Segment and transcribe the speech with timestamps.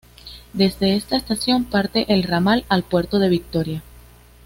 [0.53, 3.83] Desde esta estación parte el ramal al puerto de Victoria.